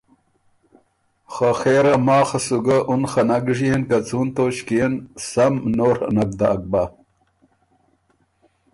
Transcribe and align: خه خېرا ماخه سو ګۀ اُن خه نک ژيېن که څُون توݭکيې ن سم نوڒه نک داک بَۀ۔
خه 1.33 1.49
خېرا 1.59 1.95
ماخه 2.07 2.39
سو 2.45 2.57
ګۀ 2.65 2.77
اُن 2.91 3.03
خه 3.11 3.21
نک 3.27 3.45
ژيېن 3.57 3.81
که 3.89 3.97
څُون 4.07 4.27
توݭکيې 4.35 4.85
ن 4.91 4.95
سم 5.29 5.53
نوڒه 5.77 6.07
نک 6.15 6.31
داک 6.39 6.61
بَۀ۔ 6.71 6.83